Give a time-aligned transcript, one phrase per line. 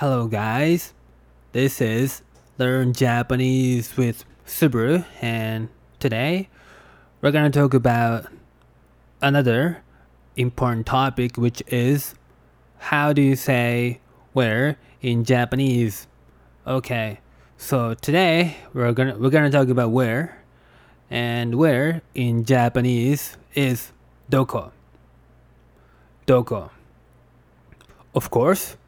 [0.00, 0.94] Hello, guys.
[1.52, 2.22] This is
[2.56, 5.68] Learn Japanese with Subaru, and
[5.98, 6.48] today
[7.20, 8.24] we're gonna talk about
[9.20, 9.82] another
[10.36, 12.14] important topic, which is
[12.78, 14.00] how do you say
[14.32, 16.06] where in Japanese?
[16.66, 17.20] Okay,
[17.58, 20.42] so today we're gonna we're gonna talk about where,
[21.10, 23.92] and where in Japanese is
[24.30, 24.72] doko.
[26.26, 26.70] Doko.
[28.14, 28.78] Of course,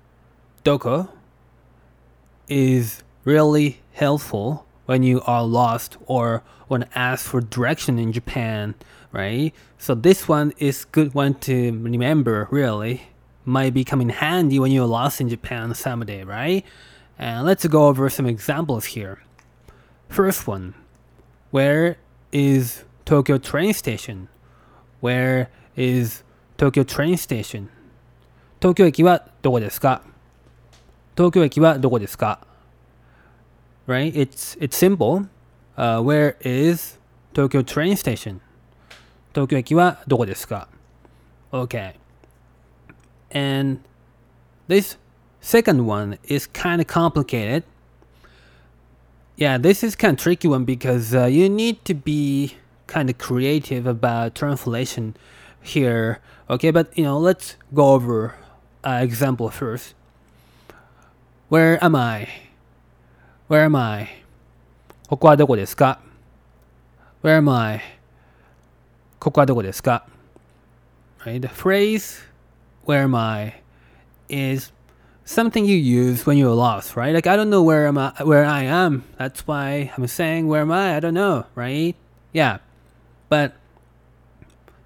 [0.64, 1.08] Doko
[2.48, 8.74] is really helpful when you are lost or when asked for direction in Japan,
[9.10, 9.52] right?
[9.78, 13.08] So this one is good one to remember really.
[13.44, 16.64] Might be coming handy when you're lost in Japan someday, right?
[17.18, 19.18] And let's go over some examples here.
[20.08, 20.74] First one,
[21.50, 21.96] where
[22.30, 24.28] is Tokyo train station?
[25.00, 26.22] Where is
[26.56, 27.68] Tokyo train station?
[28.60, 30.11] 東京駅はどこですか
[31.15, 32.39] 東京駅はどこですか
[33.87, 34.13] Right?
[34.13, 35.27] It's, it's simple.
[35.77, 36.99] Uh, where is
[37.33, 38.41] Tokyo train station?
[39.33, 40.67] 東京駅はどこですか
[41.51, 41.93] Okay.
[43.31, 43.79] And
[44.67, 44.97] this
[45.41, 47.63] second one is kind of complicated.
[49.37, 53.17] Yeah, this is kind of tricky one because uh, you need to be kind of
[53.17, 55.15] creative about translation
[55.61, 56.19] here.
[56.49, 58.35] Okay, but you know, let's go over
[58.83, 59.93] uh, example first.
[61.51, 62.27] Where am I?
[63.47, 64.07] Where am I?
[65.07, 65.99] ここはどこですか
[67.23, 67.81] Where am I?
[69.19, 70.05] ここはどこですか
[71.25, 71.39] Right?
[71.39, 72.27] The phrase
[72.85, 73.61] where am I
[74.29, 74.71] is
[75.23, 77.13] something you use when you're lost, right?
[77.13, 79.03] Like I don't know where am I where I am.
[79.17, 80.95] That's why I'm saying where am I?
[80.95, 81.95] I don't know, right?
[82.33, 82.57] Yeah.
[83.29, 83.53] But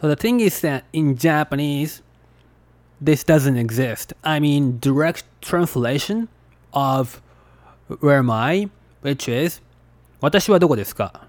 [0.02, 2.02] so the thing is that in Japanese
[3.00, 4.14] this doesn't exist.
[4.24, 6.28] I mean direct translation
[6.74, 7.22] of
[8.00, 8.70] where am I,
[9.02, 9.62] which is
[10.22, 11.28] 私はどこですか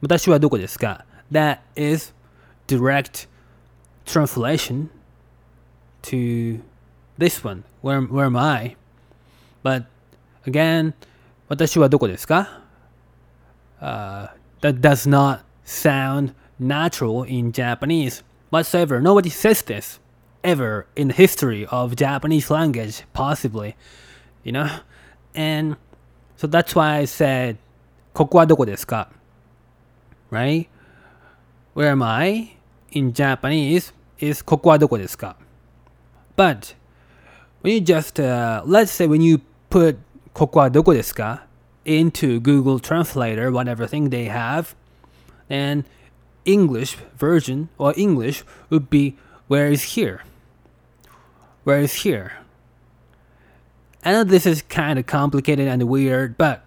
[0.00, 2.12] 私はどこですか That is
[2.66, 3.28] direct
[4.06, 4.88] translation
[6.02, 6.60] to
[7.18, 7.64] this one.
[7.82, 8.76] Where, where am I?
[9.62, 9.84] But
[10.46, 10.94] again,
[11.48, 12.62] 私はどこですか
[13.80, 14.28] uh,
[14.62, 19.00] That does not sound natural in Japanese whatsoever.
[19.00, 20.00] Nobody says this
[20.42, 23.76] ever in the history of Japanese language, possibly.
[24.44, 24.68] You know?
[25.34, 25.76] And
[26.36, 27.56] so that's why I said,
[28.14, 29.08] ここはどこですか
[30.30, 30.68] Right?
[31.74, 32.56] Where am I?
[32.92, 35.36] In Japanese is ここはどこですか
[36.36, 36.74] But
[37.62, 39.96] when you just, uh, let's say when you put
[40.32, 41.46] ここはどこですか
[41.84, 44.74] into Google Translator, whatever thing they have,
[45.48, 45.84] then
[46.44, 49.16] English version or English would be
[49.48, 50.22] where is here?
[51.64, 52.32] Where is here?
[54.03, 56.63] I know this is kind of complicated and weird, but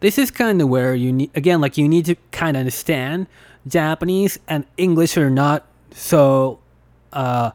[0.00, 3.26] this is kind of where you need, again, like you need to kind of understand
[3.66, 6.60] Japanese and English are not so,
[7.12, 7.50] uh,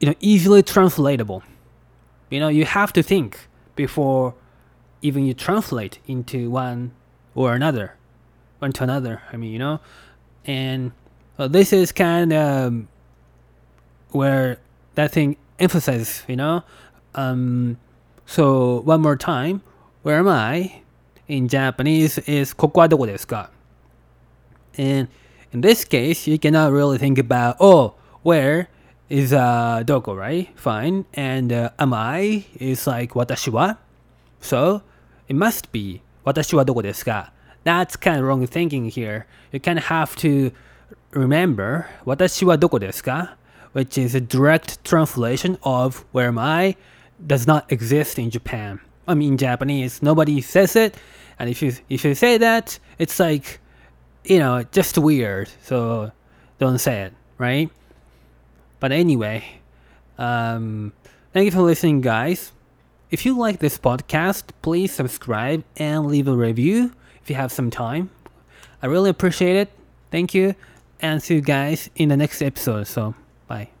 [0.00, 1.42] you know, easily translatable.
[2.30, 4.34] You know, you have to think before
[5.02, 6.92] even you translate into one
[7.34, 7.94] or another,
[8.58, 9.22] one to another.
[9.32, 9.80] I mean, you know,
[10.44, 10.92] and
[11.38, 12.86] uh, this is kind of
[14.10, 14.58] where
[14.94, 16.64] that thing emphasizes, you know.
[17.15, 17.77] Um,
[18.25, 19.61] so one more time,
[20.03, 20.81] where am I?
[21.27, 23.49] In Japanese is ここはどこですか
[24.77, 25.09] And
[25.51, 28.69] in this case, you cannot really think about, oh, where
[29.09, 30.49] is uh, doko, right?
[30.55, 31.05] Fine.
[31.13, 33.77] And uh, am I is like 私は
[34.41, 34.81] So
[35.27, 37.33] it must be 私はどこですか
[37.65, 39.25] That's kind of wrong thinking here.
[39.51, 40.53] You kind of have to
[41.11, 43.35] remember 私はどこですか
[43.73, 46.77] which is a direct translation of where am I
[47.26, 48.80] does not exist in Japan.
[49.06, 50.96] I mean in Japanese, nobody says it,
[51.38, 53.60] and if you if you say that, it's like
[54.24, 55.50] you know, just weird.
[55.62, 56.10] So
[56.58, 57.70] don't say it, right?
[58.80, 59.44] But anyway,
[60.18, 60.92] um,
[61.32, 62.52] thank you for listening, guys.
[63.10, 67.70] If you like this podcast, please subscribe and leave a review if you have some
[67.70, 68.10] time.
[68.82, 69.70] I really appreciate it.
[70.10, 70.54] Thank you,
[71.00, 72.86] and see you guys in the next episode.
[72.86, 73.14] So,
[73.46, 73.73] bye.